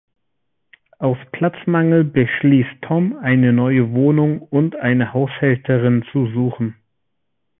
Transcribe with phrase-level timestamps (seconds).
[0.97, 6.75] Aus Platzmangel beschließt Tom, eine neue Wohnung und eine Haushälterin zu suchen.